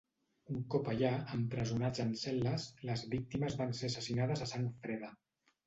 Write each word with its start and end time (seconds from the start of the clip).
Un 0.53 0.61
cop 0.75 0.87
allà, 0.93 1.11
empresonats 1.39 2.01
en 2.05 2.15
cel·les, 2.23 2.67
les 2.93 3.05
víctimes 3.13 3.61
van 3.63 3.79
ser 3.83 3.93
assassinades 3.93 4.45
a 4.47 4.51
sang 4.57 4.69
freda. 4.83 5.15